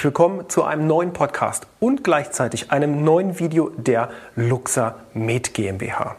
[0.00, 6.16] Herzlich willkommen zu einem neuen Podcast und gleichzeitig einem neuen Video der Luxa Med GmbH.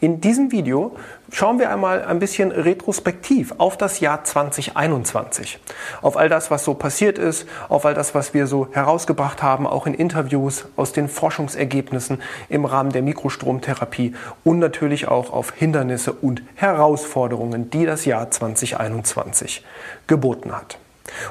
[0.00, 0.96] In diesem Video
[1.30, 5.60] schauen wir einmal ein bisschen retrospektiv auf das Jahr 2021.
[6.02, 9.64] Auf all das, was so passiert ist, auf all das, was wir so herausgebracht haben,
[9.64, 16.14] auch in Interviews, aus den Forschungsergebnissen im Rahmen der Mikrostromtherapie und natürlich auch auf Hindernisse
[16.14, 19.64] und Herausforderungen, die das Jahr 2021
[20.08, 20.78] geboten hat.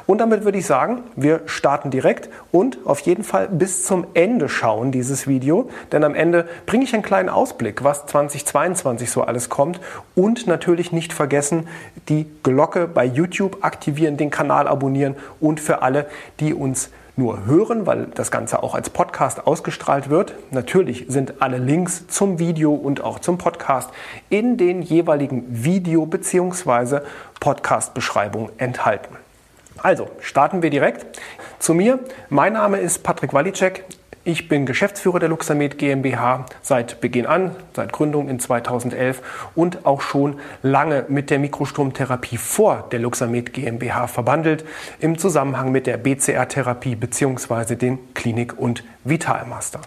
[0.05, 4.49] Und damit würde ich sagen, wir starten direkt und auf jeden Fall bis zum Ende
[4.49, 9.49] schauen dieses Video, denn am Ende bringe ich einen kleinen Ausblick, was 2022 so alles
[9.49, 9.79] kommt
[10.15, 11.67] und natürlich nicht vergessen,
[12.07, 16.07] die Glocke bei YouTube aktivieren, den Kanal abonnieren und für alle,
[16.39, 20.33] die uns nur hören, weil das Ganze auch als Podcast ausgestrahlt wird.
[20.51, 23.91] Natürlich sind alle Links zum Video und auch zum Podcast
[24.29, 27.01] in den jeweiligen Video- bzw.
[27.39, 29.28] Podcast-Beschreibungen enthalten.
[29.81, 31.19] Also, starten wir direkt.
[31.59, 31.99] Zu mir.
[32.29, 33.85] Mein Name ist Patrick Walicek.
[34.25, 40.01] Ich bin Geschäftsführer der Luxamed GmbH seit Beginn an, seit Gründung in 2011 und auch
[40.01, 44.65] schon lange mit der Mikrostromtherapie vor der Luxamed GmbH verbandelt
[44.99, 47.75] im Zusammenhang mit der BCR-Therapie bzw.
[47.75, 49.79] den Klinik- und Vitalmaster.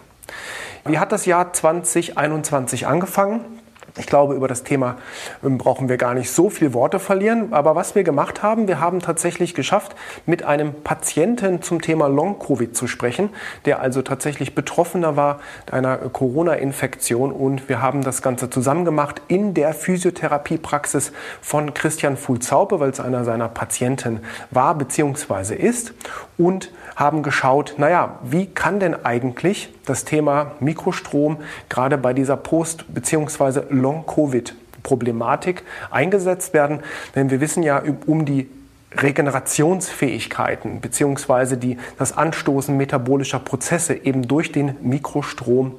[0.85, 3.62] Wie hat das Jahr 2021 angefangen?
[3.95, 4.97] Ich glaube, über das Thema
[5.43, 7.53] ähm, brauchen wir gar nicht so viel Worte verlieren.
[7.53, 12.75] Aber was wir gemacht haben, wir haben tatsächlich geschafft, mit einem Patienten zum Thema Long-Covid
[12.75, 13.29] zu sprechen,
[13.65, 15.39] der also tatsächlich Betroffener war
[15.71, 17.31] einer Corona-Infektion.
[17.31, 22.99] Und wir haben das Ganze zusammen gemacht in der Physiotherapiepraxis von Christian Fulzaupe, weil es
[22.99, 25.53] einer seiner Patienten war bzw.
[25.53, 25.93] ist.
[26.39, 31.37] Und haben geschaut, naja, wie kann denn eigentlich das Thema Mikrostrom
[31.69, 33.63] gerade bei dieser Post- bzw.
[33.69, 36.81] Long-Covid-Problematik eingesetzt werden?
[37.15, 38.49] Denn wir wissen ja um die
[38.95, 41.77] Regenerationsfähigkeiten bzw.
[41.97, 45.75] Das Anstoßen metabolischer Prozesse eben durch den Mikrostrom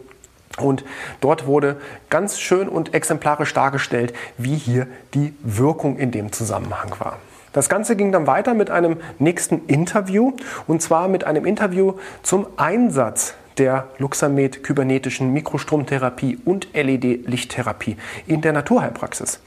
[0.58, 0.84] und
[1.20, 1.76] dort wurde
[2.10, 7.18] ganz schön und exemplarisch dargestellt, wie hier die Wirkung in dem Zusammenhang war.
[7.54, 10.32] Das Ganze ging dann weiter mit einem nächsten Interview
[10.66, 18.52] und zwar mit einem Interview zum Einsatz der Luxamed kybernetischen Mikrostromtherapie und LED-Lichttherapie in der
[18.52, 19.38] Naturheilpraxis.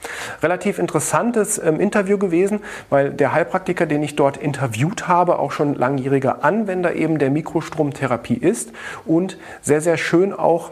[0.42, 5.74] Relativ interessantes ähm, Interview gewesen, weil der Heilpraktiker, den ich dort interviewt habe, auch schon
[5.74, 8.72] langjähriger Anwender eben der Mikrostromtherapie ist
[9.04, 10.70] und sehr, sehr schön auch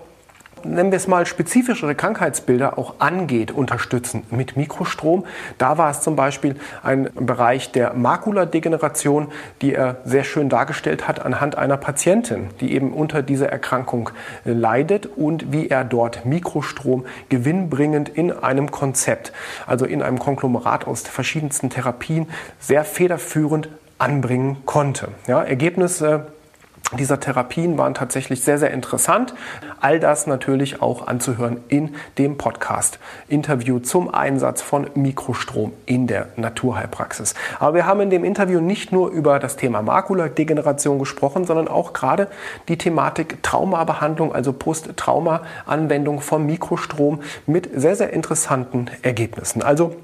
[0.75, 5.25] nennen wir es mal, spezifischere Krankheitsbilder auch angeht, unterstützen mit Mikrostrom.
[5.59, 9.28] Da war es zum Beispiel ein Bereich der Makuladegeneration,
[9.62, 14.10] die er sehr schön dargestellt hat anhand einer Patientin, die eben unter dieser Erkrankung
[14.44, 19.33] leidet und wie er dort Mikrostrom gewinnbringend in einem Konzept,
[19.66, 22.28] also in einem Konglomerat aus verschiedensten Therapien,
[22.59, 25.09] sehr federführend anbringen konnte.
[25.27, 26.03] Ja, Ergebnis
[26.93, 29.35] dieser Therapien waren tatsächlich sehr, sehr interessant.
[29.81, 36.29] All das natürlich auch anzuhören in dem Podcast Interview zum Einsatz von Mikrostrom in der
[36.37, 37.35] Naturheilpraxis.
[37.59, 41.93] Aber wir haben in dem Interview nicht nur über das Thema Makuladegeneration gesprochen, sondern auch
[41.93, 42.29] gerade
[42.69, 49.63] die Thematik Traumabehandlung, also Post-Trauma-Anwendung von Mikrostrom mit sehr, sehr interessanten Ergebnissen.
[49.63, 49.97] Also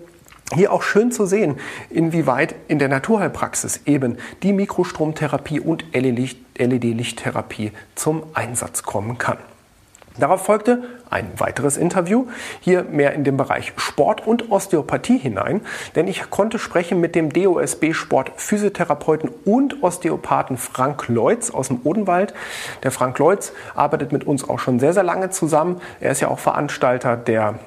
[0.55, 1.57] hier auch schön zu sehen,
[1.91, 9.39] inwieweit in der Naturheilpraxis eben die Mikrostromtherapie und LED-Lichttherapie zum Einsatz kommen kann.
[10.19, 12.27] Darauf folgte ein weiteres Interview,
[12.61, 15.63] hier mehr in den Bereich Sport und Osteopathie hinein,
[15.95, 21.81] denn ich konnte sprechen mit dem DOSB Sport Physiotherapeuten und Osteopathen Frank Leutz aus dem
[21.85, 22.35] Odenwald.
[22.83, 25.81] Der Frank Leutz arbeitet mit uns auch schon sehr, sehr lange zusammen.
[26.01, 27.59] Er ist ja auch Veranstalter der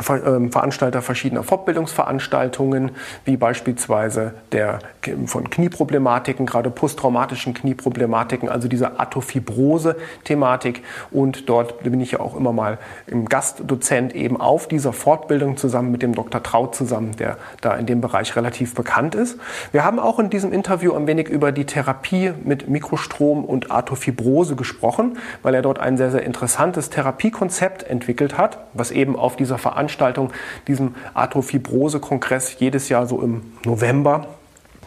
[0.00, 2.92] Veranstalter verschiedener Fortbildungsveranstaltungen,
[3.24, 4.80] wie beispielsweise der
[5.26, 10.82] von Knieproblematiken, gerade posttraumatischen Knieproblematiken, also diese Atophibrose-Thematik.
[11.10, 15.92] Und dort bin ich ja auch immer mal im Gastdozent eben auf dieser Fortbildung zusammen
[15.92, 16.42] mit dem Dr.
[16.42, 19.38] Traut zusammen, der da in dem Bereich relativ bekannt ist.
[19.70, 24.56] Wir haben auch in diesem Interview ein wenig über die Therapie mit Mikrostrom und Arthrofibrose
[24.56, 29.58] gesprochen, weil er dort ein sehr, sehr interessantes Therapiekonzept entwickelt hat, was eben auf dieser
[29.58, 30.32] Veranstaltung Veranstaltung,
[30.68, 34.28] diesem Arthrofibrose-Kongress jedes Jahr so im November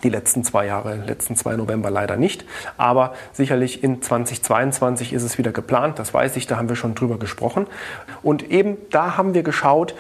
[0.04, 2.46] die letzten zwei Jahre, letzten zwei November leider nicht.
[2.78, 6.00] Aber sicherlich in 2022 ist es wieder geplant.
[6.00, 7.68] Das weiß ich, da haben wir schon drüber gesprochen.
[8.24, 9.96] Und eben da haben wir geschaut,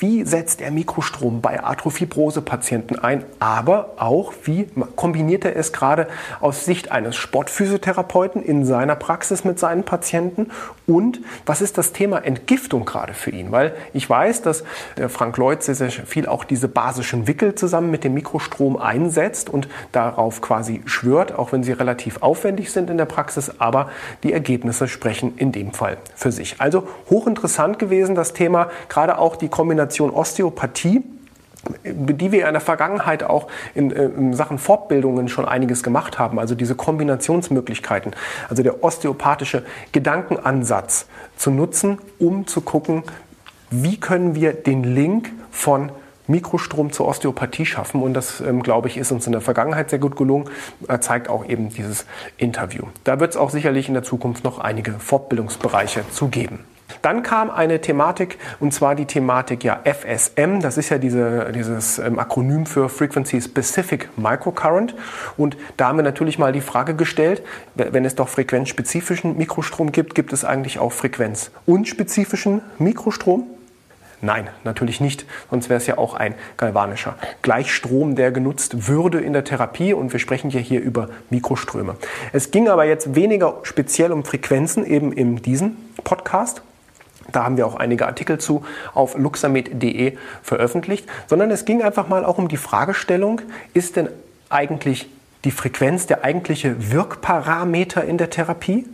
[0.00, 6.08] wie setzt er Mikrostrom bei Arthrofibrose-Patienten ein, aber auch wie kombiniert er es gerade
[6.40, 10.50] aus Sicht eines Sportphysiotherapeuten in seiner Praxis mit seinen Patienten
[10.96, 13.50] und was ist das Thema Entgiftung gerade für ihn?
[13.52, 14.64] Weil ich weiß, dass
[15.08, 19.50] Frank Leutz sehr, sehr viel auch diese basischen Wickel zusammen mit dem Mikrostrom einsetzt setzt
[19.50, 23.90] und darauf quasi schwört, auch wenn sie relativ aufwendig sind in der Praxis, aber
[24.22, 26.56] die Ergebnisse sprechen in dem Fall für sich.
[26.60, 31.02] Also hochinteressant gewesen das Thema, gerade auch die Kombination Osteopathie
[31.84, 36.38] die wir in der Vergangenheit auch in, äh, in, Sachen Fortbildungen schon einiges gemacht haben,
[36.38, 38.14] also diese Kombinationsmöglichkeiten,
[38.48, 41.06] also der osteopathische Gedankenansatz
[41.36, 43.04] zu nutzen, um zu gucken,
[43.70, 45.92] wie können wir den Link von
[46.28, 48.02] Mikrostrom zur Osteopathie schaffen.
[48.02, 50.48] Und das, ähm, glaube ich, ist uns in der Vergangenheit sehr gut gelungen,
[50.88, 52.06] äh, zeigt auch eben dieses
[52.36, 52.84] Interview.
[53.04, 56.60] Da wird es auch sicherlich in der Zukunft noch einige Fortbildungsbereiche zu geben.
[57.00, 60.60] Dann kam eine Thematik, und zwar die Thematik ja FSM.
[60.60, 64.94] Das ist ja diese, dieses ähm, Akronym für Frequency Specific Microcurrent.
[65.36, 67.42] Und da haben wir natürlich mal die Frage gestellt,
[67.74, 73.46] wenn es doch frequenzspezifischen Mikrostrom gibt, gibt es eigentlich auch frequenzunspezifischen Mikrostrom?
[74.24, 75.26] Nein, natürlich nicht.
[75.50, 79.94] Sonst wäre es ja auch ein galvanischer Gleichstrom, der genutzt würde in der Therapie.
[79.94, 81.96] Und wir sprechen ja hier über Mikroströme.
[82.32, 86.62] Es ging aber jetzt weniger speziell um Frequenzen eben in diesem Podcast.
[87.30, 88.64] Da haben wir auch einige Artikel zu
[88.94, 93.40] auf luxamed.de veröffentlicht, sondern es ging einfach mal auch um die Fragestellung,
[93.74, 94.08] ist denn
[94.48, 95.08] eigentlich
[95.44, 98.86] die Frequenz der eigentliche Wirkparameter in der Therapie?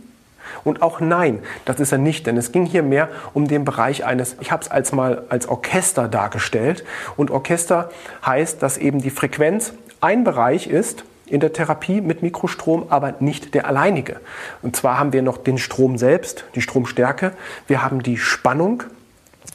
[0.63, 4.05] Und auch nein, das ist er nicht, denn es ging hier mehr um den Bereich
[4.05, 6.83] eines, ich habe es als mal als Orchester dargestellt.
[7.17, 7.91] Und Orchester
[8.25, 13.53] heißt, dass eben die Frequenz ein Bereich ist in der Therapie mit Mikrostrom, aber nicht
[13.53, 14.19] der alleinige.
[14.61, 17.33] Und zwar haben wir noch den Strom selbst, die Stromstärke,
[17.67, 18.83] wir haben die Spannung,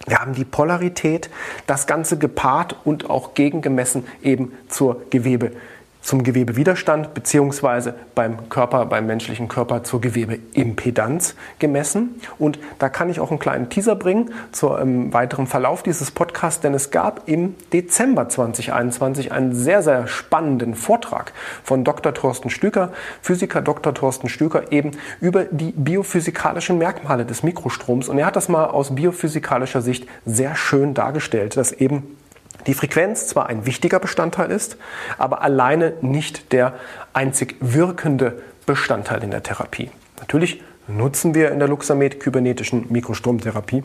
[0.07, 1.31] wir haben die Polarität,
[1.67, 5.53] das Ganze gepaart und auch gegengemessen eben zur Gewebe
[6.05, 12.21] zum Gewebewiderstand beziehungsweise beim Körper, beim menschlichen Körper zur Gewebeimpedanz gemessen.
[12.39, 16.61] Und da kann ich auch einen kleinen Teaser bringen zum ähm, weiteren Verlauf dieses Podcasts,
[16.61, 22.13] denn es gab im Dezember 2021 einen sehr, sehr spannenden Vortrag von Dr.
[22.13, 22.93] Thorsten Stüker,
[23.23, 23.95] Physiker Dr.
[23.95, 24.93] Thorsten Stüker, eben
[25.23, 28.11] über die biophysikalischen Merkmale des Mikrostroms.
[28.11, 32.19] Und er hat das mal aus biophysikalischer Sicht sehr schön dargestellt, dass eben
[32.67, 34.77] die Frequenz zwar ein wichtiger Bestandteil ist,
[35.19, 36.75] aber alleine nicht der
[37.13, 39.91] einzig wirkende Bestandteil in der Therapie.
[40.19, 43.83] Natürlich nutzen wir in der Luxamed kybernetischen Mikrostromtherapie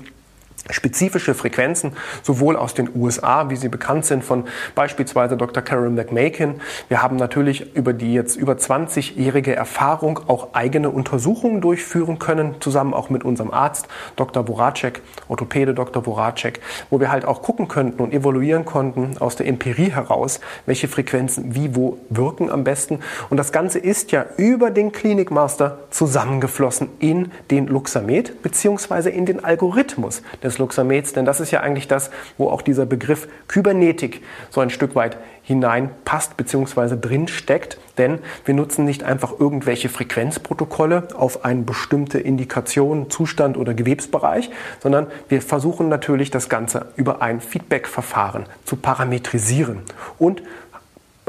[0.69, 4.45] spezifische Frequenzen, sowohl aus den USA, wie sie bekannt sind, von
[4.75, 5.63] beispielsweise Dr.
[5.63, 6.61] Carol McMakin.
[6.87, 12.93] Wir haben natürlich über die jetzt über 20-jährige Erfahrung auch eigene Untersuchungen durchführen können, zusammen
[12.93, 14.47] auch mit unserem Arzt, Dr.
[14.47, 16.03] Voracek, Orthopäde Dr.
[16.03, 16.59] Voracek,
[16.89, 21.55] wo wir halt auch gucken könnten und evaluieren konnten aus der Empirie heraus, welche Frequenzen
[21.55, 22.99] wie wo wirken am besten.
[23.29, 29.43] Und das Ganze ist ja über den Klinikmaster zusammengeflossen in den Luxamed beziehungsweise in den
[29.43, 34.61] Algorithmus des Luxameds, denn das ist ja eigentlich das, wo auch dieser Begriff Kybernetik so
[34.61, 36.97] ein Stück weit hineinpasst bzw.
[36.99, 43.73] drin steckt, denn wir nutzen nicht einfach irgendwelche Frequenzprotokolle auf eine bestimmte Indikation, Zustand oder
[43.73, 44.49] Gewebsbereich,
[44.79, 49.79] sondern wir versuchen natürlich das Ganze über ein Feedback-Verfahren zu parametrisieren
[50.17, 50.43] und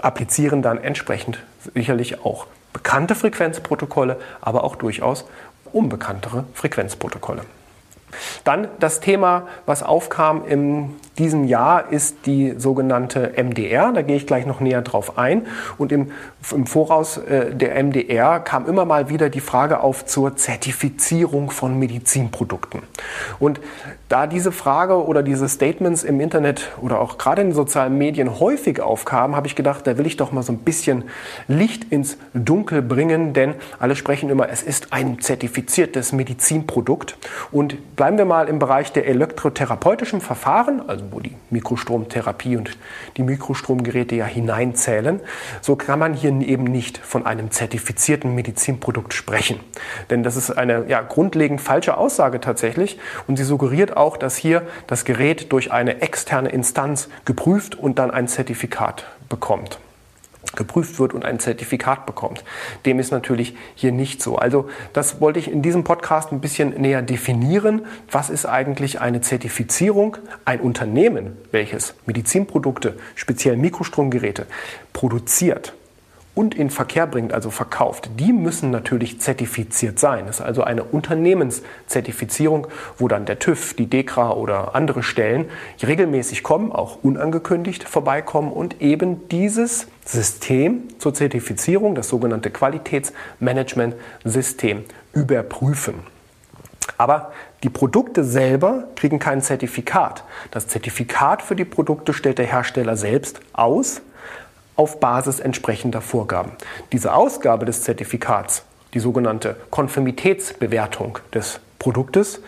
[0.03, 1.39] applizieren dann entsprechend
[1.75, 5.27] sicherlich auch bekannte Frequenzprotokolle, aber auch durchaus
[5.73, 7.43] unbekanntere Frequenzprotokolle.
[8.45, 13.93] Dann das Thema, was aufkam in diesem Jahr, ist die sogenannte MDR.
[13.93, 15.47] Da gehe ich gleich noch näher drauf ein.
[15.79, 16.11] Und im,
[16.51, 21.79] im Voraus äh, der MDR kam immer mal wieder die Frage auf zur Zertifizierung von
[21.79, 22.83] Medizinprodukten.
[23.39, 23.61] Und
[24.09, 28.41] da diese Frage oder diese Statements im Internet oder auch gerade in den sozialen Medien
[28.41, 31.05] häufig aufkamen, habe ich gedacht, da will ich doch mal so ein bisschen
[31.47, 37.17] Licht ins Dunkel bringen, denn alle sprechen immer, es ist ein zertifiziertes Medizinprodukt.
[37.53, 42.77] Und Bleiben wir mal im Bereich der elektrotherapeutischen Verfahren, also wo die Mikrostromtherapie und
[43.17, 45.21] die Mikrostromgeräte ja hineinzählen.
[45.61, 49.61] So kann man hier eben nicht von einem zertifizierten Medizinprodukt sprechen.
[50.11, 54.63] Denn das ist eine ja, grundlegend falsche Aussage tatsächlich und sie suggeriert auch, dass hier
[54.87, 59.79] das Gerät durch eine externe Instanz geprüft und dann ein Zertifikat bekommt
[60.57, 62.45] geprüft wird und ein Zertifikat bekommt.
[62.87, 64.37] Dem ist natürlich hier nicht so.
[64.37, 67.87] Also das wollte ich in diesem Podcast ein bisschen näher definieren.
[68.11, 70.17] Was ist eigentlich eine Zertifizierung?
[70.45, 74.47] Ein Unternehmen, welches Medizinprodukte, speziell Mikrostromgeräte,
[74.93, 75.75] produziert
[76.41, 80.25] und in Verkehr bringt, also verkauft, die müssen natürlich zertifiziert sein.
[80.25, 82.67] Das ist also eine Unternehmenszertifizierung,
[82.97, 85.51] wo dann der TÜV, die DEKRA oder andere Stellen
[85.87, 95.97] regelmäßig kommen, auch unangekündigt vorbeikommen und eben dieses System zur Zertifizierung, das sogenannte Qualitätsmanagementsystem, überprüfen.
[96.97, 97.33] Aber
[97.65, 100.25] die Produkte selber kriegen kein Zertifikat.
[100.53, 104.01] Das Zertifikat für die Produkte stellt der Hersteller selbst aus
[104.81, 106.53] auf Basis entsprechender Vorgaben.
[106.93, 112.41] Diese Ausgabe des Zertifikats, die sogenannte Konformitätsbewertung des Produktes,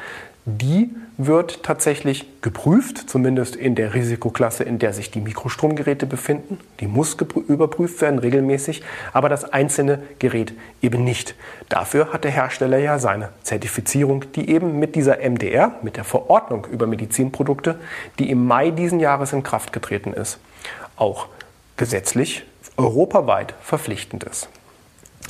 [0.47, 6.59] die wird tatsächlich geprüft, zumindest in der Risikoklasse, in der sich die Mikrostromgeräte befinden.
[6.81, 11.35] Die muss überprüft werden regelmäßig, aber das einzelne Gerät eben nicht.
[11.69, 16.67] Dafür hat der Hersteller ja seine Zertifizierung, die eben mit dieser MDR, mit der Verordnung
[16.73, 17.79] über Medizinprodukte,
[18.19, 20.39] die im Mai diesen Jahres in Kraft getreten ist,
[20.97, 21.29] auch
[21.77, 22.45] gesetzlich
[22.77, 24.49] europaweit verpflichtend ist.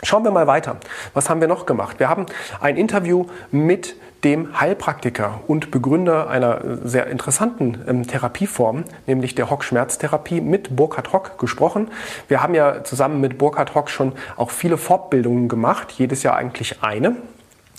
[0.04, 0.78] Schauen wir mal weiter.
[1.14, 2.00] Was haben wir noch gemacht?
[2.00, 2.26] Wir haben
[2.60, 3.94] ein Interview mit
[4.24, 11.38] dem Heilpraktiker und Begründer einer sehr interessanten ähm, Therapieform, nämlich der Hock-Schmerztherapie, mit Burkhard Hock
[11.38, 11.88] gesprochen.
[12.28, 16.82] Wir haben ja zusammen mit Burkhard Hock schon auch viele Fortbildungen gemacht, jedes Jahr eigentlich
[16.82, 17.16] eine.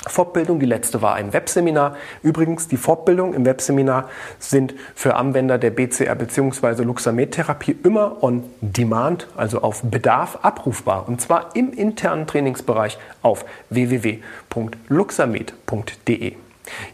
[0.07, 0.59] Fortbildung.
[0.59, 1.95] Die letzte war ein Webseminar.
[2.21, 6.83] Übrigens, die Fortbildung im Webseminar sind für Anwender der BCR bzw.
[6.83, 11.07] Luxamed-Therapie immer on demand, also auf Bedarf abrufbar.
[11.07, 16.33] Und zwar im internen Trainingsbereich auf www.luxamed.de.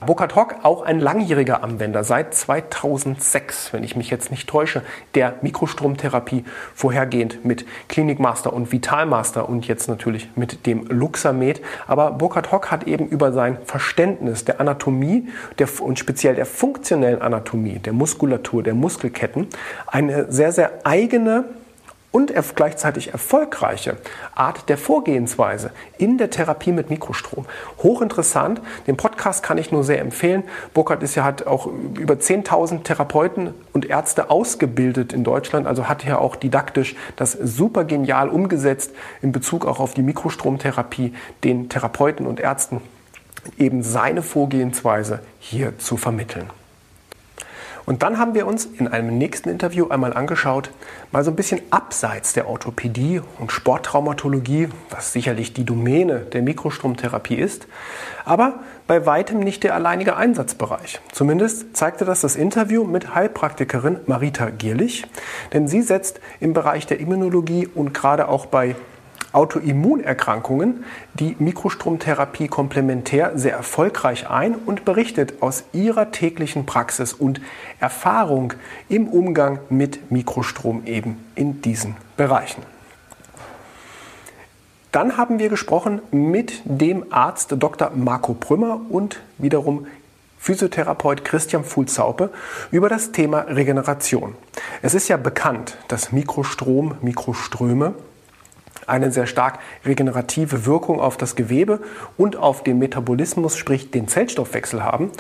[0.05, 4.81] Burkhard Hock, auch ein langjähriger Anwender, seit 2006, wenn ich mich jetzt nicht täusche,
[5.13, 11.61] der Mikrostromtherapie, vorhergehend mit Klinikmaster und Vitalmaster und jetzt natürlich mit dem Luxamed.
[11.87, 15.27] Aber Burkhard Hock hat eben über sein Verständnis der Anatomie
[15.59, 19.47] der, und speziell der funktionellen Anatomie, der Muskulatur, der Muskelketten,
[19.87, 21.45] eine sehr, sehr eigene
[22.11, 23.97] und gleichzeitig erfolgreiche
[24.33, 27.45] Art der Vorgehensweise in der Therapie mit Mikrostrom.
[27.83, 28.61] Hochinteressant.
[28.87, 30.43] Den Podcast kann ich nur sehr empfehlen.
[30.73, 36.03] Burkhardt ist ja hat auch über 10.000 Therapeuten und Ärzte ausgebildet in Deutschland, also hat
[36.03, 41.13] ja auch didaktisch das super genial umgesetzt in Bezug auch auf die Mikrostromtherapie,
[41.43, 42.81] den Therapeuten und Ärzten
[43.57, 46.49] eben seine Vorgehensweise hier zu vermitteln.
[47.89, 50.69] Und dann haben wir uns in einem nächsten Interview einmal angeschaut,
[51.11, 57.33] mal so ein bisschen abseits der Orthopädie und Sporttraumatologie, was sicherlich die Domäne der Mikrostromtherapie
[57.33, 57.65] ist,
[58.25, 61.01] aber bei weitem nicht der alleinige Einsatzbereich.
[61.11, 65.07] Zumindest zeigte das das Interview mit Heilpraktikerin Marita Gierlich,
[65.53, 68.75] denn sie setzt im Bereich der Immunologie und gerade auch bei
[69.31, 70.83] Autoimmunerkrankungen
[71.13, 77.39] die Mikrostromtherapie komplementär sehr erfolgreich ein und berichtet aus ihrer täglichen Praxis und
[77.79, 78.53] Erfahrung
[78.87, 82.63] im Umgang mit Mikrostrom eben in diesen Bereichen.
[84.91, 87.91] Dann haben wir gesprochen mit dem Arzt Dr.
[87.91, 89.85] Marco Prümmer und wiederum
[90.39, 92.31] Physiotherapeut Christian Fuhlzaupe
[92.71, 94.35] über das Thema Regeneration.
[94.81, 97.93] Es ist ja bekannt, dass Mikrostrom, Mikroströme
[98.89, 101.79] eine sehr stark regenerative Wirkung auf das Gewebe
[102.17, 105.11] und auf den Metabolismus, sprich den Zellstoffwechsel haben.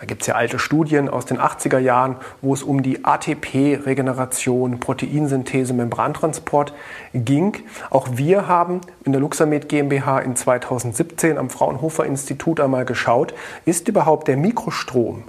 [0.00, 4.80] Da gibt es ja alte Studien aus den 80er Jahren, wo es um die ATP-Regeneration,
[4.80, 6.72] Proteinsynthese, Membrantransport
[7.12, 7.58] ging.
[7.90, 13.34] Auch wir haben in der Luxamed GmbH in 2017 am Fraunhofer Institut einmal geschaut,
[13.66, 15.24] ist überhaupt der Mikrostrom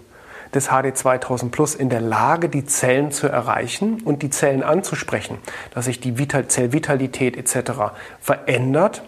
[0.53, 5.37] des HD 2000 Plus in der Lage, die Zellen zu erreichen und die Zellen anzusprechen,
[5.73, 7.71] dass sich die Vital Zellvitalität etc.
[8.19, 9.03] verändert.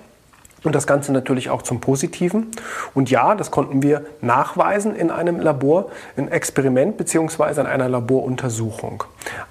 [0.63, 2.51] Und das Ganze natürlich auch zum Positiven.
[2.93, 9.03] Und ja, das konnten wir nachweisen in einem Labor, ein Experiment beziehungsweise in einer Laboruntersuchung.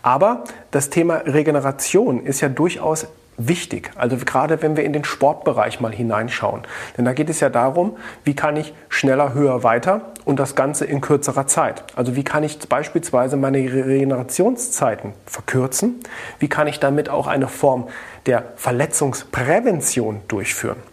[0.03, 3.07] Aber das Thema Regeneration ist ja durchaus
[3.49, 3.91] wichtig.
[3.97, 6.63] Also gerade wenn wir in den Sportbereich mal hineinschauen.
[6.97, 10.85] Denn da geht es ja darum, wie kann ich schneller, höher, weiter und das Ganze
[10.85, 11.85] in kürzerer Zeit.
[11.97, 16.01] Also wie kann ich beispielsweise meine Regenerationszeiten verkürzen?
[16.39, 17.89] Wie kann ich damit auch eine Form
[18.27, 20.92] der Verletzungsprävention durchführen?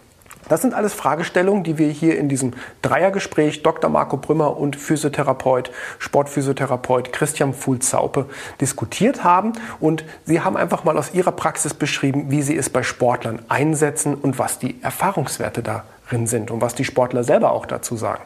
[0.50, 3.88] Das sind alles Fragestellungen, die wir hier in diesem Dreiergespräch Dr.
[3.88, 8.26] Marco Brümmer und Physiotherapeut, Sportphysiotherapeut Christian Fuhl-Zaupe
[8.60, 9.52] diskutiert haben.
[9.78, 14.16] Und sie haben einfach mal aus ihrer Praxis beschrieben, wie sie es bei Sportlern einsetzen
[14.16, 18.24] und was die Erfahrungswerte darin sind und was die Sportler selber auch dazu sagen.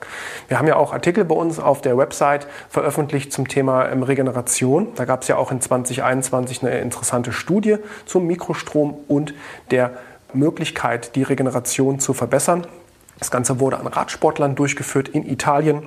[0.48, 4.94] Wir haben ja auch Artikel bei uns auf der Website veröffentlicht zum Thema ähm, Regeneration.
[4.94, 7.76] Da gab es ja auch in 2021 eine interessante Studie
[8.06, 9.34] zum Mikrostrom und
[9.70, 9.92] der
[10.34, 12.66] Möglichkeit, die Regeneration zu verbessern.
[13.18, 15.86] Das Ganze wurde an Radsportlern durchgeführt in Italien.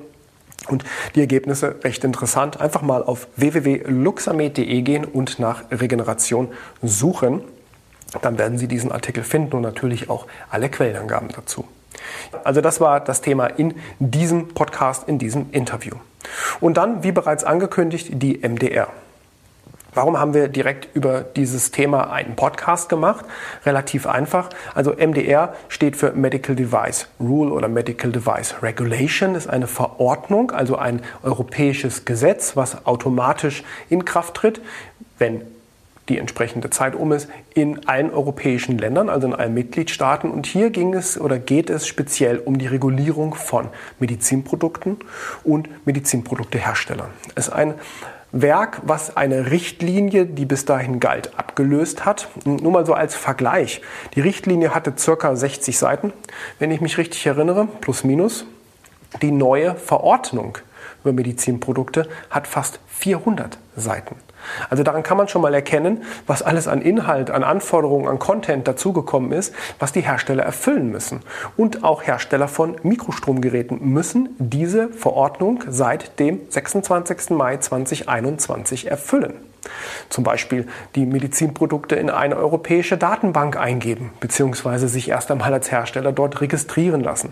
[0.66, 2.60] Und die Ergebnisse recht interessant.
[2.60, 6.48] Einfach mal auf www.luxamed.de gehen und nach Regeneration
[6.82, 7.42] suchen.
[8.22, 11.64] Dann werden Sie diesen Artikel finden und natürlich auch alle Quellenangaben dazu.
[12.44, 15.94] Also das war das Thema in diesem Podcast, in diesem Interview.
[16.60, 18.88] Und dann, wie bereits angekündigt, die MDR.
[19.94, 23.24] Warum haben wir direkt über dieses Thema einen Podcast gemacht?
[23.64, 24.50] Relativ einfach.
[24.74, 30.76] Also MDR steht für Medical Device Rule oder Medical Device Regulation, ist eine Verordnung, also
[30.76, 34.60] ein europäisches Gesetz, was automatisch in Kraft tritt,
[35.18, 35.42] wenn
[36.08, 40.30] die entsprechende Zeit um ist, in allen europäischen Ländern, also in allen Mitgliedstaaten.
[40.30, 43.68] Und hier ging es oder geht es speziell um die Regulierung von
[44.00, 44.98] Medizinprodukten
[45.44, 47.10] und Medizinprodukteherstellern.
[47.34, 47.74] Es ist ein
[48.32, 52.28] Werk, was eine Richtlinie, die bis dahin galt, abgelöst hat.
[52.44, 53.80] Nur mal so als Vergleich.
[54.14, 56.12] Die Richtlinie hatte circa 60 Seiten,
[56.58, 58.44] wenn ich mich richtig erinnere, plus minus.
[59.22, 60.58] Die neue Verordnung
[61.02, 64.16] über Medizinprodukte hat fast 400 Seiten.
[64.70, 68.66] Also daran kann man schon mal erkennen, was alles an Inhalt, an Anforderungen, an Content
[68.68, 71.20] dazugekommen ist, was die Hersteller erfüllen müssen.
[71.56, 77.30] Und auch Hersteller von Mikrostromgeräten müssen diese Verordnung seit dem 26.
[77.30, 79.34] Mai 2021 erfüllen.
[80.08, 86.12] Zum Beispiel die Medizinprodukte in eine europäische Datenbank eingeben, beziehungsweise sich erst einmal als Hersteller
[86.12, 87.30] dort registrieren lassen.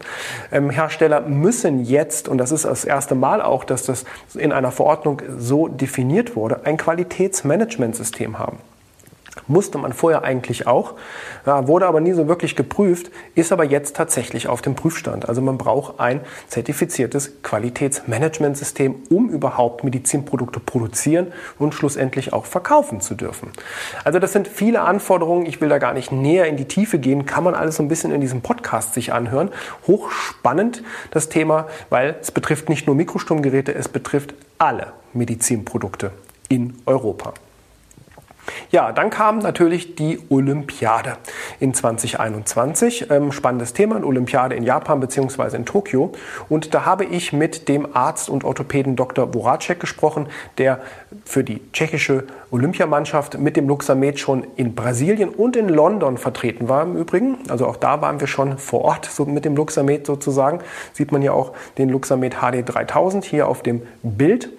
[0.52, 4.70] Ähm, Hersteller müssen jetzt, und das ist das erste Mal auch, dass das in einer
[4.70, 8.58] Verordnung so definiert wurde, ein Qualitätsmanagementsystem haben.
[9.48, 10.94] Musste man vorher eigentlich auch,
[11.44, 15.28] ja, wurde aber nie so wirklich geprüft, ist aber jetzt tatsächlich auf dem Prüfstand.
[15.28, 23.14] Also man braucht ein zertifiziertes Qualitätsmanagementsystem, um überhaupt Medizinprodukte produzieren und schlussendlich auch verkaufen zu
[23.14, 23.52] dürfen.
[24.04, 25.46] Also das sind viele Anforderungen.
[25.46, 27.26] Ich will da gar nicht näher in die Tiefe gehen.
[27.26, 29.50] Kann man alles so ein bisschen in diesem Podcast sich anhören.
[29.86, 36.10] Hochspannend das Thema, weil es betrifft nicht nur Mikrostromgeräte, es betrifft alle Medizinprodukte
[36.48, 37.34] in Europa.
[38.70, 41.16] Ja, dann kam natürlich die Olympiade
[41.60, 43.10] in 2021.
[43.10, 45.56] Ähm, spannendes Thema, eine Olympiade in Japan bzw.
[45.56, 46.12] in Tokio.
[46.48, 49.32] Und da habe ich mit dem Arzt und Orthopäden Dr.
[49.32, 50.80] Voracek gesprochen, der
[51.24, 56.82] für die tschechische Olympiamannschaft mit dem Luxamed schon in Brasilien und in London vertreten war
[56.82, 57.38] im Übrigen.
[57.48, 60.60] Also auch da waren wir schon vor Ort so mit dem Luxamed sozusagen.
[60.92, 64.50] Sieht man hier auch den Luxamed HD 3000 hier auf dem Bild.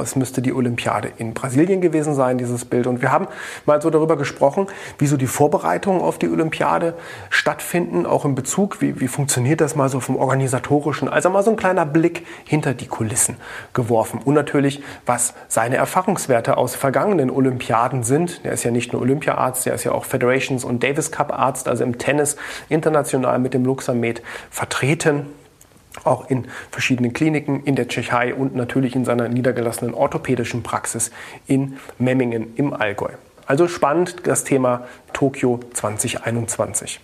[0.00, 2.86] Es müsste die Olympiade in Brasilien gewesen sein, dieses Bild.
[2.86, 3.28] Und wir haben
[3.66, 4.66] mal so darüber gesprochen,
[4.98, 6.94] wie so die Vorbereitungen auf die Olympiade
[7.30, 11.08] stattfinden, auch in Bezug, wie, wie funktioniert das mal so vom organisatorischen.
[11.08, 13.36] Also mal so ein kleiner Blick hinter die Kulissen
[13.72, 14.20] geworfen.
[14.24, 18.44] Und natürlich, was seine Erfahrungswerte aus vergangenen Olympiaden sind.
[18.44, 21.68] Der ist ja nicht nur Olympiaarzt, der ist ja auch Federations- und Davis Cup Arzt,
[21.68, 22.36] also im Tennis
[22.68, 25.26] international mit dem Luxamed vertreten
[26.04, 31.10] auch in verschiedenen Kliniken in der Tschechei und natürlich in seiner niedergelassenen orthopädischen Praxis
[31.46, 33.10] in Memmingen im Allgäu.
[33.46, 37.00] Also spannend das Thema Tokio 2021.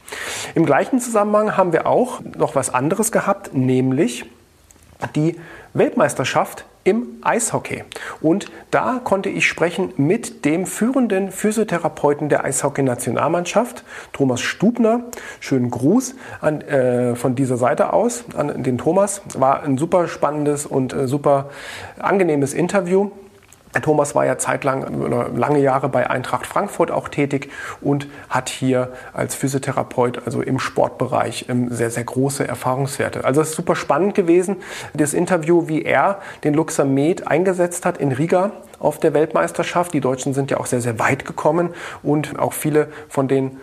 [0.55, 4.27] Im gleichen Zusammenhang haben wir auch noch was anderes gehabt, nämlich
[5.17, 5.41] die
[5.73, 7.83] Weltmeisterschaft im Eishockey.
[8.21, 15.05] Und da konnte ich sprechen mit dem führenden Physiotherapeuten der Eishockey-Nationalmannschaft, Thomas Stubner.
[15.41, 19.23] Schönen Gruß an, äh, von dieser Seite aus an den Thomas.
[19.35, 21.51] War ein super spannendes und äh, super
[21.99, 23.11] angenehmes Interview.
[23.83, 29.35] Thomas war ja zeitlang lange Jahre bei Eintracht Frankfurt auch tätig und hat hier als
[29.35, 33.25] Physiotherapeut, also im Sportbereich, ähm, sehr, sehr große Erfahrungswerte.
[33.25, 34.57] Also es ist super spannend gewesen,
[34.95, 39.95] das Interview, wie er den Luxamed eingesetzt hat in Riga auf der Weltmeisterschaft.
[39.95, 41.71] Die Deutschen sind ja auch sehr, sehr weit gekommen
[42.03, 43.61] und auch viele von den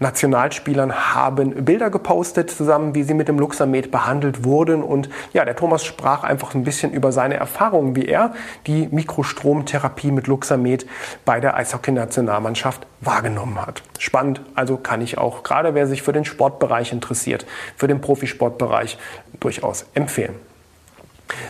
[0.00, 4.82] Nationalspielern haben Bilder gepostet zusammen, wie sie mit dem Luxamed behandelt wurden.
[4.82, 8.34] Und ja, der Thomas sprach einfach ein bisschen über seine Erfahrungen, wie er
[8.66, 10.86] die Mikrostromtherapie mit Luxamed
[11.24, 13.82] bei der Eishockey-Nationalmannschaft wahrgenommen hat.
[13.98, 18.98] Spannend, also kann ich auch, gerade wer sich für den Sportbereich interessiert, für den Profisportbereich
[19.40, 20.34] durchaus empfehlen.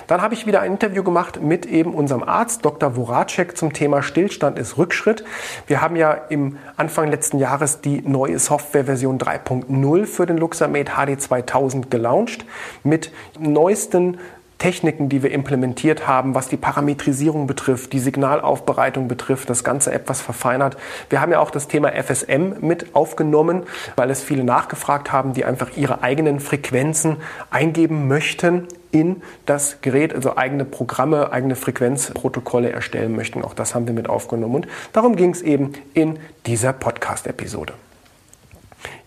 [0.06, 2.92] Dann habe ich wieder ein Interview gemacht mit eben unserem Arzt, Dr.
[2.94, 5.24] Voracek, zum Thema Stillstand ist Rückschritt.
[5.66, 11.20] Wir haben ja im Anfang letzten Jahres die neue Softwareversion 3.0 für den Luxamed HD
[11.20, 12.44] 2000 gelauncht
[12.82, 14.18] mit neuesten
[14.58, 20.22] Techniken, die wir implementiert haben, was die Parametrisierung betrifft, die Signalaufbereitung betrifft, das Ganze etwas
[20.22, 20.76] verfeinert.
[21.10, 23.64] Wir haben ja auch das Thema FSM mit aufgenommen,
[23.96, 27.18] weil es viele nachgefragt haben, die einfach ihre eigenen Frequenzen
[27.50, 33.42] eingeben möchten in das Gerät, also eigene Programme, eigene Frequenzprotokolle erstellen möchten.
[33.42, 34.54] Auch das haben wir mit aufgenommen.
[34.54, 37.74] Und darum ging es eben in dieser Podcast-Episode.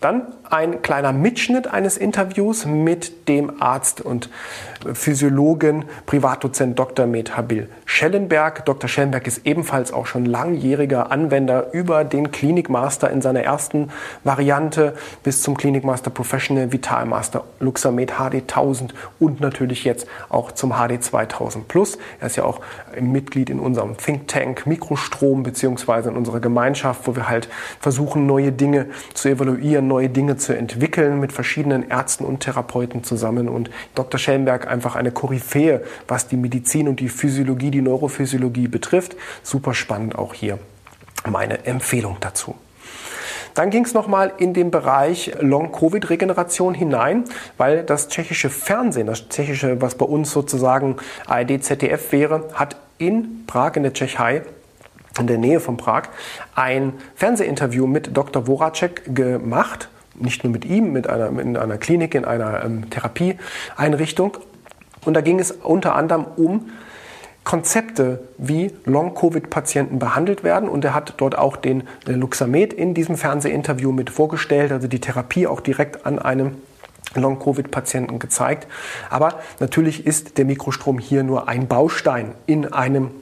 [0.00, 4.30] Dann ein kleiner Mitschnitt eines Interviews mit dem Arzt und
[4.92, 7.06] Physiologen, Privatdozent Dr.
[7.06, 8.64] Methabil Schellenberg.
[8.64, 8.88] Dr.
[8.88, 13.90] Schellenberg ist ebenfalls auch schon langjähriger Anwender über den Klinikmaster in seiner ersten
[14.24, 21.02] Variante bis zum Klinikmaster Professional Vitalmaster Luxamed HD 1000 und natürlich jetzt auch zum HD
[21.02, 21.98] 2000 Plus.
[22.20, 22.60] Er ist ja auch
[23.00, 27.48] Mitglied in unserem Think Tank Mikrostrom beziehungsweise in unserer Gemeinschaft, wo wir halt
[27.80, 33.48] versuchen, neue Dinge zu evaluieren, neue Dinge zu entwickeln mit verschiedenen Ärzten und Therapeuten zusammen.
[33.48, 34.18] Und Dr.
[34.18, 39.16] Schellenberg einfach eine Koryphäe, was die Medizin und die Physiologie, die Neurophysiologie betrifft.
[39.42, 40.58] Super spannend auch hier
[41.28, 42.54] meine Empfehlung dazu.
[43.54, 47.24] Dann ging es nochmal in den Bereich Long-Covid-Regeneration hinein,
[47.56, 53.46] weil das tschechische Fernsehen, das tschechische, was bei uns sozusagen ARD, ZDF wäre, hat in
[53.46, 54.42] Prag in der Tschechei
[55.18, 56.04] in der Nähe von Prag
[56.54, 58.46] ein Fernsehinterview mit Dr.
[58.46, 59.88] Voracek gemacht.
[60.14, 64.38] Nicht nur mit ihm, mit einer, in einer Klinik, in einer ähm, Therapieeinrichtung.
[65.04, 66.70] Und da ging es unter anderem um
[67.44, 70.68] Konzepte, wie Long-Covid-Patienten behandelt werden.
[70.68, 75.00] Und er hat dort auch den äh, Luxamed in diesem Fernsehinterview mit vorgestellt, also die
[75.00, 76.56] Therapie auch direkt an einem
[77.14, 78.66] Long-Covid-Patienten gezeigt.
[79.08, 83.12] Aber natürlich ist der Mikrostrom hier nur ein Baustein in einem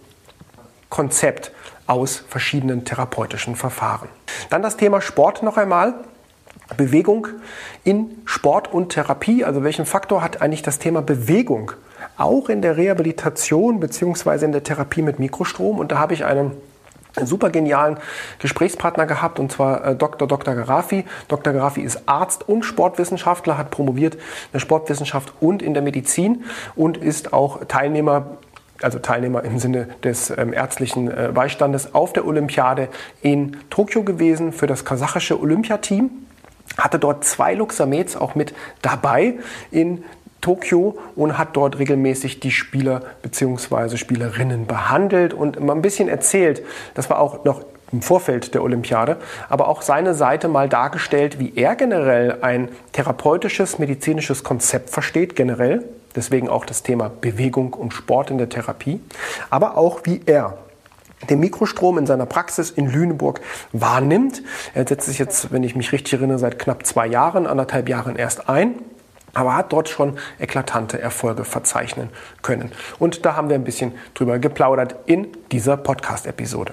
[0.88, 1.52] Konzept
[1.86, 4.08] aus verschiedenen therapeutischen Verfahren.
[4.50, 5.94] Dann das Thema Sport noch einmal.
[6.76, 7.28] Bewegung
[7.84, 9.44] in Sport und Therapie.
[9.44, 11.72] Also welchen Faktor hat eigentlich das Thema Bewegung
[12.16, 14.44] auch in der Rehabilitation bzw.
[14.44, 15.78] in der Therapie mit Mikrostrom.
[15.78, 16.52] Und da habe ich einen
[17.24, 17.98] super genialen
[18.40, 20.28] Gesprächspartner gehabt und zwar äh, Dr.
[20.28, 20.54] Dr.
[20.54, 21.04] Garafi.
[21.28, 21.52] Dr.
[21.52, 24.20] Garafi ist Arzt und Sportwissenschaftler, hat promoviert in
[24.54, 26.44] der Sportwissenschaft und in der Medizin
[26.74, 28.36] und ist auch Teilnehmer
[28.82, 32.88] also Teilnehmer im Sinne des ähm, ärztlichen äh, Beistandes auf der Olympiade
[33.22, 36.10] in Tokio gewesen für das kasachische Olympiateam
[36.76, 39.34] hatte dort zwei Luxameds auch mit dabei
[39.70, 40.04] in
[40.40, 43.96] Tokio und hat dort regelmäßig die Spieler bzw.
[43.96, 46.62] Spielerinnen behandelt und mal ein bisschen erzählt.
[46.94, 47.62] Das war auch noch
[47.92, 49.16] im Vorfeld der Olympiade,
[49.48, 55.84] aber auch seine Seite mal dargestellt, wie er generell ein therapeutisches, medizinisches Konzept versteht, generell.
[56.16, 59.00] Deswegen auch das Thema Bewegung und Sport in der Therapie,
[59.50, 60.58] aber auch wie er
[61.30, 63.40] den Mikrostrom in seiner Praxis in Lüneburg
[63.72, 64.42] wahrnimmt.
[64.74, 68.16] Er setzt sich jetzt, wenn ich mich richtig erinnere, seit knapp zwei Jahren, anderthalb Jahren
[68.16, 68.74] erst ein
[69.36, 72.08] aber hat dort schon eklatante Erfolge verzeichnen
[72.40, 72.72] können.
[72.98, 76.72] Und da haben wir ein bisschen drüber geplaudert in dieser Podcast-Episode.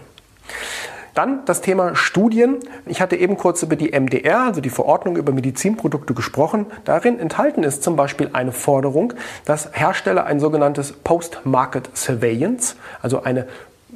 [1.13, 2.60] Dann das Thema Studien.
[2.86, 6.65] Ich hatte eben kurz über die MDR, also die Verordnung über Medizinprodukte gesprochen.
[6.86, 9.13] Darin enthalten ist zum Beispiel eine Forderung,
[9.45, 13.47] dass Hersteller ein sogenanntes Post-Market Surveillance, also eine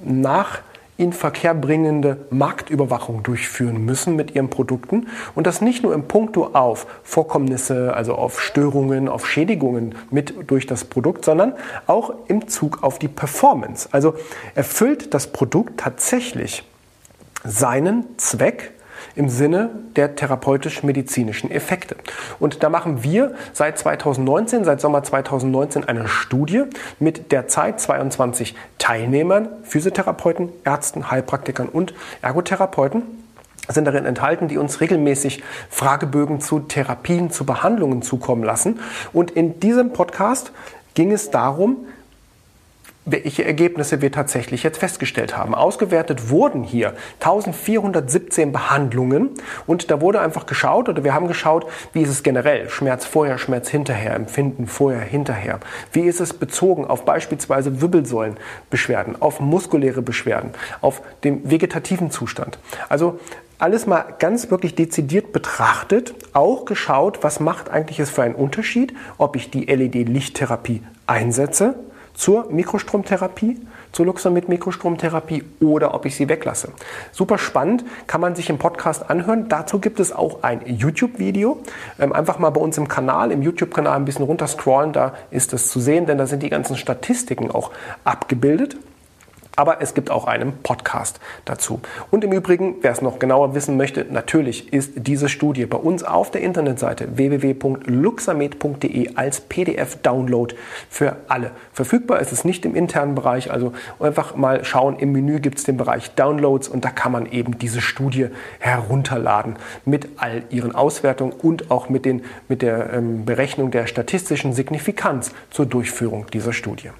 [0.03, 0.59] nach
[0.97, 6.49] in Verkehr bringende Marktüberwachung durchführen müssen mit ihren Produkten und das nicht nur im Punkto
[6.53, 11.53] auf Vorkommnisse, also auf Störungen, auf Schädigungen mit durch das Produkt, sondern
[11.85, 13.89] auch im Zug auf die Performance.
[13.91, 14.15] Also
[14.55, 16.63] erfüllt das Produkt tatsächlich
[17.43, 18.71] seinen Zweck
[19.15, 21.95] im Sinne der therapeutisch-medizinischen Effekte.
[22.39, 26.63] Und da machen wir seit 2019, seit Sommer 2019 eine Studie
[26.99, 33.03] mit derzeit 22 Teilnehmern, Physiotherapeuten, Ärzten, Heilpraktikern und Ergotherapeuten
[33.69, 38.79] sind darin enthalten, die uns regelmäßig Fragebögen zu Therapien, zu Behandlungen zukommen lassen.
[39.11, 40.53] Und in diesem Podcast
[40.93, 41.85] ging es darum,
[43.07, 45.55] welche Ergebnisse wir tatsächlich jetzt festgestellt haben.
[45.55, 49.29] Ausgewertet wurden hier 1417 Behandlungen
[49.65, 53.37] und da wurde einfach geschaut oder wir haben geschaut, wie ist es generell, Schmerz vorher,
[53.37, 55.59] Schmerz hinterher, Empfinden vorher, hinterher.
[55.93, 62.59] Wie ist es bezogen auf beispielsweise Wirbelsäulenbeschwerden, auf muskuläre Beschwerden, auf den vegetativen Zustand.
[62.89, 63.19] Also
[63.57, 68.93] alles mal ganz wirklich dezidiert betrachtet, auch geschaut, was macht eigentlich es für einen Unterschied,
[69.17, 71.75] ob ich die LED-Lichttherapie einsetze
[72.17, 73.57] zur Mikrostromtherapie,
[73.93, 76.73] zur Luxamid-Mikrostromtherapie oder ob ich sie weglasse.
[77.11, 79.47] Super spannend, kann man sich im Podcast anhören.
[79.47, 81.59] Dazu gibt es auch ein YouTube-Video.
[81.99, 85.69] Ähm, einfach mal bei uns im Kanal, im YouTube-Kanal ein bisschen runterscrollen, da ist es
[85.69, 87.71] zu sehen, denn da sind die ganzen Statistiken auch
[88.03, 88.77] abgebildet.
[89.57, 91.81] Aber es gibt auch einen Podcast dazu.
[92.11, 96.03] Und im Übrigen, wer es noch genauer wissen möchte, natürlich ist diese Studie bei uns
[96.03, 100.55] auf der Internetseite www.luxamed.de als PDF-Download
[100.91, 102.21] für alle verfügbar.
[102.21, 105.77] Es ist nicht im internen Bereich, also einfach mal schauen, im Menü gibt es den
[105.77, 108.27] Bereich Downloads und da kann man eben diese Studie
[108.59, 114.53] herunterladen mit all ihren Auswertungen und auch mit, den, mit der ähm, Berechnung der statistischen
[114.53, 116.91] Signifikanz zur Durchführung dieser Studie.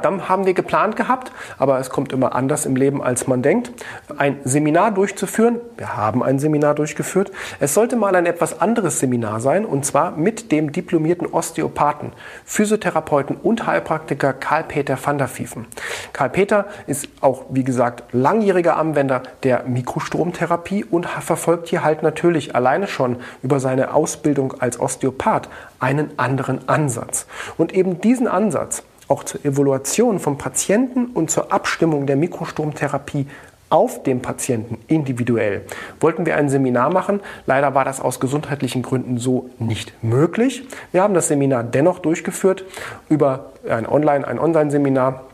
[0.00, 3.72] Dann haben wir geplant gehabt, aber es kommt immer anders im Leben, als man denkt,
[4.16, 5.60] ein Seminar durchzuführen.
[5.76, 7.30] Wir haben ein Seminar durchgeführt.
[7.60, 12.12] Es sollte mal ein etwas anderes Seminar sein, und zwar mit dem diplomierten Osteopathen,
[12.44, 15.66] Physiotherapeuten und Heilpraktiker Karl-Peter van der Vieven.
[16.12, 22.86] Karl-Peter ist auch, wie gesagt, langjähriger Anwender der Mikrostromtherapie und verfolgt hier halt natürlich alleine
[22.86, 25.48] schon über seine Ausbildung als Osteopath
[25.80, 27.26] einen anderen Ansatz.
[27.56, 33.26] Und eben diesen Ansatz, auch zur Evaluation vom Patienten und zur Abstimmung der Mikrostromtherapie
[33.68, 35.62] auf dem Patienten individuell.
[36.00, 40.66] Wollten wir ein Seminar machen, leider war das aus gesundheitlichen Gründen so nicht möglich.
[40.92, 42.64] Wir haben das Seminar dennoch durchgeführt
[43.08, 45.24] über ein Online, ein Online-Seminar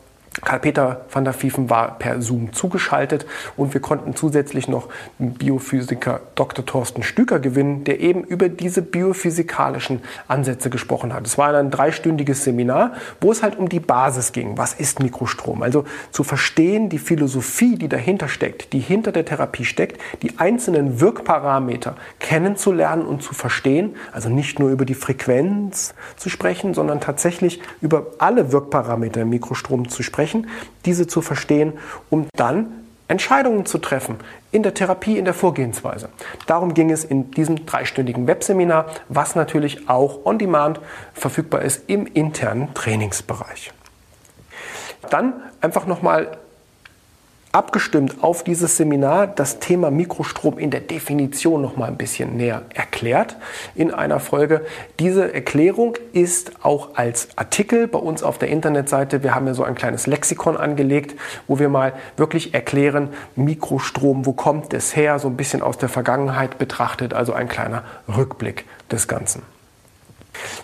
[0.44, 6.64] Karl-Peter van der Vieven war per Zoom zugeschaltet und wir konnten zusätzlich noch Biophysiker Dr.
[6.64, 11.26] Thorsten Stüker gewinnen, der eben über diese biophysikalischen Ansätze gesprochen hat.
[11.26, 14.56] Es war ein dreistündiges Seminar, wo es halt um die Basis ging.
[14.56, 15.62] Was ist Mikrostrom?
[15.62, 21.00] Also zu verstehen, die Philosophie, die dahinter steckt, die hinter der Therapie steckt, die einzelnen
[21.00, 23.96] Wirkparameter kennenzulernen und zu verstehen.
[24.12, 29.88] Also nicht nur über die Frequenz zu sprechen, sondern tatsächlich über alle Wirkparameter im Mikrostrom
[29.88, 30.48] zu sprechen sprechen,
[30.84, 31.74] diese zu verstehen,
[32.10, 34.16] um dann Entscheidungen zu treffen
[34.52, 36.10] in der Therapie, in der Vorgehensweise.
[36.46, 40.80] Darum ging es in diesem dreistündigen Webseminar, was natürlich auch on demand
[41.14, 43.72] verfügbar ist im internen Trainingsbereich.
[45.10, 46.36] Dann einfach nochmal
[47.58, 52.62] abgestimmt auf dieses Seminar das Thema Mikrostrom in der Definition noch mal ein bisschen näher
[52.72, 53.36] erklärt
[53.74, 54.64] in einer Folge.
[55.00, 59.24] Diese Erklärung ist auch als Artikel bei uns auf der Internetseite.
[59.24, 61.18] Wir haben ja so ein kleines Lexikon angelegt,
[61.48, 65.88] wo wir mal wirklich erklären, Mikrostrom, wo kommt es her, so ein bisschen aus der
[65.88, 69.57] Vergangenheit betrachtet, also ein kleiner Rückblick des Ganzen.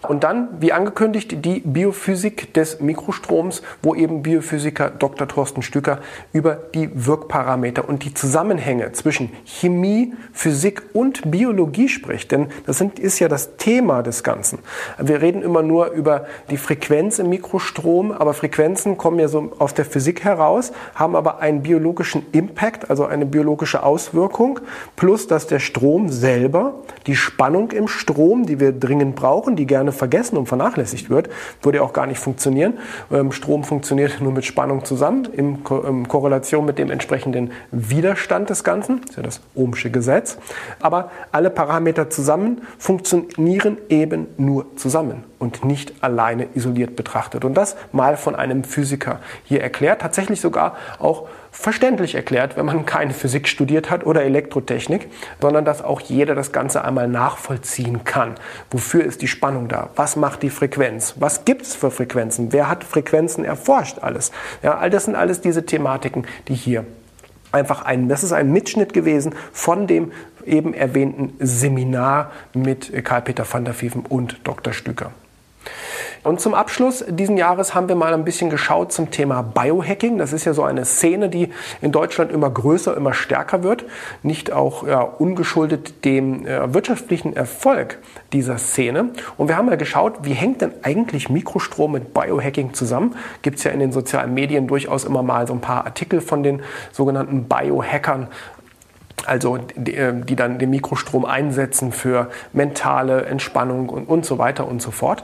[0.08, 5.28] Und dann, wie angekündigt, die Biophysik des Mikrostroms, wo eben Biophysiker Dr.
[5.28, 6.00] Thorsten Stücker
[6.32, 12.32] über die Wirkparameter und die Zusammenhänge zwischen Chemie, Physik und Biologie spricht.
[12.32, 14.58] Denn das sind, ist ja das Thema des Ganzen.
[14.98, 19.74] Wir reden immer nur über die Frequenz im Mikrostrom, aber Frequenzen kommen ja so aus
[19.74, 24.60] der Physik heraus, haben aber einen biologischen Impact, also eine biologische Auswirkung,
[24.96, 26.74] plus dass der Strom selber,
[27.06, 31.30] die Spannung im Strom, die wir dringend brauchen, die die gerne vergessen und vernachlässigt wird,
[31.62, 32.74] würde auch gar nicht funktionieren.
[33.10, 38.50] Ähm, Strom funktioniert nur mit Spannung zusammen, in, Ko in Korrelation mit dem entsprechenden Widerstand
[38.50, 40.36] des Ganzen, das ist ja das Ohmsche Gesetz.
[40.80, 47.44] Aber alle Parameter zusammen funktionieren eben nur zusammen und nicht alleine isoliert betrachtet.
[47.44, 52.84] Und das mal von einem Physiker hier erklärt, tatsächlich sogar auch verständlich erklärt, wenn man
[52.84, 55.08] keine Physik studiert hat oder Elektrotechnik,
[55.40, 58.34] sondern dass auch jeder das Ganze einmal nachvollziehen kann.
[58.70, 59.90] Wofür ist die Spannung da?
[59.94, 61.14] Was macht die Frequenz?
[61.18, 62.52] Was gibt es für Frequenzen?
[62.52, 63.98] Wer hat Frequenzen erforscht?
[64.00, 64.32] Alles.
[64.62, 66.84] Ja, all das sind alles diese Thematiken, die hier
[67.52, 70.10] einfach ein, das ist ein Mitschnitt gewesen von dem
[70.44, 74.72] eben erwähnten Seminar mit Karl-Peter van der Vieven und Dr.
[74.72, 75.12] Stücker.
[76.24, 80.16] Und zum Abschluss diesen Jahres haben wir mal ein bisschen geschaut zum Thema Biohacking.
[80.16, 81.50] Das ist ja so eine Szene, die
[81.82, 83.84] in Deutschland immer größer, immer stärker wird.
[84.22, 87.98] Nicht auch ja, ungeschuldet dem äh, wirtschaftlichen Erfolg
[88.32, 89.10] dieser Szene.
[89.36, 93.16] Und wir haben mal geschaut, wie hängt denn eigentlich Mikrostrom mit Biohacking zusammen?
[93.42, 96.42] Gibt es ja in den sozialen Medien durchaus immer mal so ein paar Artikel von
[96.42, 98.28] den sogenannten Biohackern,
[99.26, 104.66] also die, äh, die, dann den Mikrostrom einsetzen für mentale Entspannung und, und so weiter
[104.66, 105.22] und so fort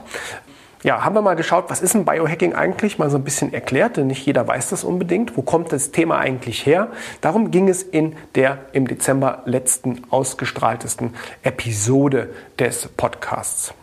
[0.83, 2.97] ja, haben wir mal geschaut, was ist ein Biohacking eigentlich?
[2.97, 5.37] Mal so ein bisschen erklärt, denn nicht jeder weiß das unbedingt.
[5.37, 6.89] Wo kommt das Thema eigentlich her?
[7.21, 11.13] Darum ging es in der im Dezember letzten ausgestrahltesten
[11.43, 13.73] Episode des Podcasts.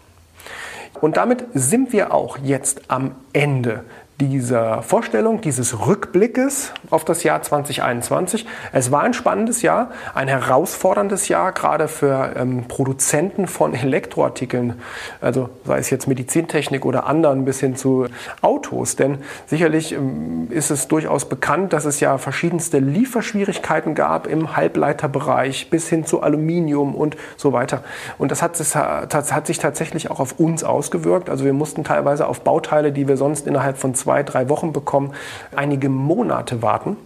[1.00, 3.84] Und damit sind wir auch jetzt am Ende
[4.20, 8.46] dieser Vorstellung, dieses Rückblickes auf das Jahr 2021.
[8.72, 14.80] Es war ein spannendes Jahr, ein herausforderndes Jahr, gerade für ähm, Produzenten von Elektroartikeln,
[15.20, 18.06] also sei es jetzt Medizintechnik oder anderen bis hin zu
[18.42, 18.96] Autos.
[18.96, 25.70] Denn sicherlich ähm, ist es durchaus bekannt, dass es ja verschiedenste Lieferschwierigkeiten gab im Halbleiterbereich
[25.70, 27.84] bis hin zu Aluminium und so weiter.
[28.18, 31.30] Und das hat, das hat sich tatsächlich auch auf uns ausgewirkt.
[31.30, 34.72] Also wir mussten teilweise auf Bauteile, die wir sonst innerhalb von zwei zwei, drei Wochen
[34.72, 35.12] bekommen,
[35.54, 36.96] einige Monate warten.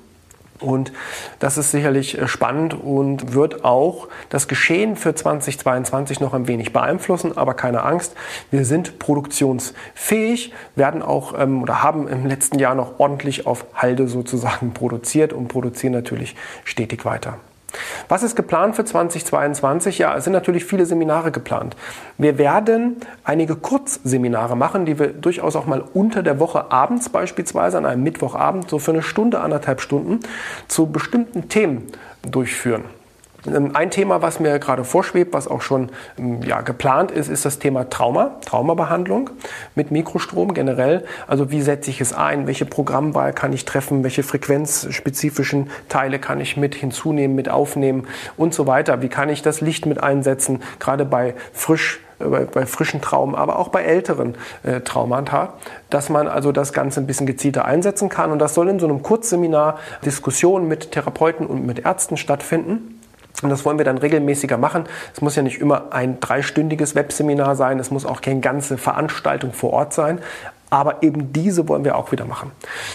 [0.60, 0.92] Und
[1.40, 6.72] das ist sicherlich äh, spannend und wird auch das Geschehen für 2022 noch ein wenig
[6.72, 7.36] beeinflussen.
[7.36, 8.14] Aber keine Angst,
[8.52, 14.06] wir sind produktionsfähig, werden auch ähm, oder haben im letzten Jahr noch ordentlich auf Halde
[14.06, 17.38] sozusagen produziert und produzieren natürlich stetig weiter.
[18.08, 19.98] Was ist geplant für 2022?
[19.98, 21.76] Ja, es sind natürlich viele Seminare geplant.
[22.18, 27.78] Wir werden einige Kurzseminare machen, die wir durchaus auch mal unter der Woche abends beispielsweise
[27.78, 30.20] an einem Mittwochabend so für eine Stunde, anderthalb Stunden
[30.68, 31.86] zu bestimmten Themen
[32.22, 32.84] durchführen.
[33.46, 37.44] Ähm, ein Thema, was mir gerade vorschwebt, was auch schon ähm, ja, geplant ist, ist
[37.44, 39.30] das Thema Trauma, Traumabehandlung
[39.74, 41.04] mit Mikrostrom generell.
[41.26, 42.46] Also wie setze ich es ein?
[42.46, 44.04] Welche Programmwahl kann ich treffen?
[44.04, 49.02] Welche frequenzspezifischen Teile kann ich mit hinzunehmen, mit aufnehmen und so weiter?
[49.02, 50.62] Wie kann ich das Licht mit einsetzen?
[50.78, 55.54] Gerade bei frisch äh, bei, frischen Traumen, aber auch bei älteren äh, Traumata,
[55.90, 58.30] dass man also das Ganze ein bisschen gezielter einsetzen kann.
[58.30, 63.00] Und das soll in so einem Kurzseminar Diskussionen mit Therapeuten und mit Ärzten stattfinden.
[63.42, 64.84] Und das wollen wir dann regelmäßiger machen.
[65.14, 69.52] Es muss ja nicht immer ein dreistündiges Webseminar sein, es muss auch keine ganze Veranstaltung
[69.52, 70.20] vor Ort sein.
[70.70, 72.50] Aber eben diese wollen wir auch wieder machen.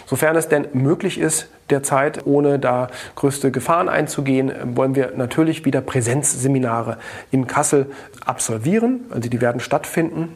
[0.08, 5.82] Sofern es denn möglich ist, derzeit, ohne da größte Gefahren einzugehen, wollen wir natürlich wieder
[5.82, 6.98] Präsenzseminare
[7.30, 7.86] in Kassel
[8.26, 9.02] absolvieren.
[9.12, 10.34] Also die werden stattfinden.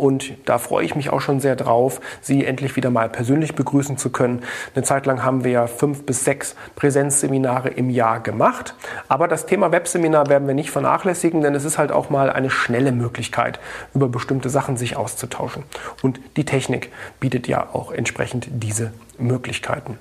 [0.00, 3.98] Und da freue ich mich auch schon sehr drauf, Sie endlich wieder mal persönlich begrüßen
[3.98, 4.42] zu können.
[4.74, 8.74] Eine Zeit lang haben wir ja fünf bis sechs Präsenzseminare im Jahr gemacht.
[9.08, 12.48] Aber das Thema Webseminar werden wir nicht vernachlässigen, denn es ist halt auch mal eine
[12.48, 13.60] schnelle Möglichkeit,
[13.94, 15.64] über bestimmte Sachen sich auszutauschen.
[16.00, 19.98] Und die Technik bietet ja auch entsprechend diese Möglichkeiten.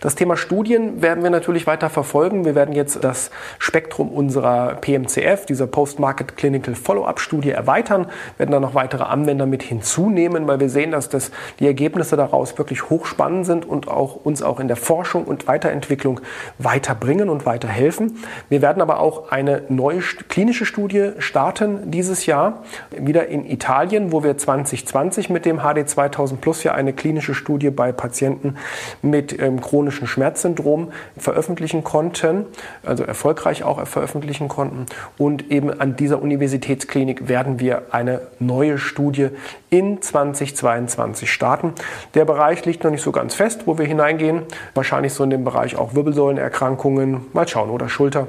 [0.00, 2.44] Das Thema Studien werden wir natürlich weiter verfolgen.
[2.44, 8.74] Wir werden jetzt das Spektrum unserer PMCF, dieser Post-Market Clinical Follow-up-Studie, erweitern, werden da noch
[8.74, 13.64] weitere Anwender mit hinzunehmen, weil wir sehen, dass das, die Ergebnisse daraus wirklich hochspannend sind
[13.64, 16.20] und auch uns auch in der Forschung und Weiterentwicklung
[16.58, 18.18] weiterbringen und weiterhelfen.
[18.50, 24.22] Wir werden aber auch eine neue klinische Studie starten dieses Jahr, wieder in Italien, wo
[24.22, 28.56] wir 2020 mit dem HD 2000 Plus ja eine klinische Studie bei Patienten
[29.00, 32.46] mit ähm, chronischen Schmerzsyndrom veröffentlichen konnten,
[32.84, 34.86] also erfolgreich auch veröffentlichen konnten.
[35.18, 39.28] Und eben an dieser Universitätsklinik werden wir eine neue Studie
[39.70, 41.72] in 2022 starten.
[42.14, 44.42] Der Bereich liegt noch nicht so ganz fest, wo wir hineingehen.
[44.74, 48.28] Wahrscheinlich so in dem Bereich auch Wirbelsäulenerkrankungen, mal schauen, oder Schulter.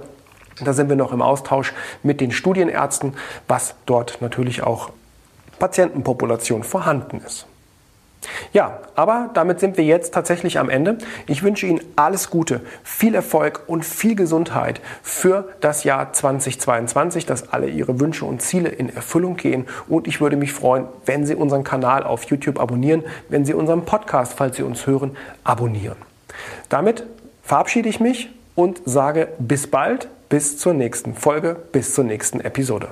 [0.64, 3.14] Da sind wir noch im Austausch mit den Studienärzten,
[3.48, 4.90] was dort natürlich auch
[5.60, 7.46] Patientenpopulation vorhanden ist.
[8.54, 10.98] Ja, aber damit sind wir jetzt tatsächlich am Ende.
[11.28, 17.52] Ich wünsche Ihnen alles Gute, viel Erfolg und viel Gesundheit für das Jahr 2022, dass
[17.54, 19.66] alle Ihre Wünsche und Ziele in Erfüllung gehen.
[19.88, 23.86] Und ich würde mich freuen, wenn Sie unseren Kanal auf YouTube abonnieren, wenn Sie unseren
[23.86, 25.98] Podcast, falls Sie uns hören, abonnieren.
[26.70, 27.06] Damit
[27.44, 32.90] verabschiede ich mich und sage bis bald, bis zur nächsten Folge, bis zur nächsten Episode.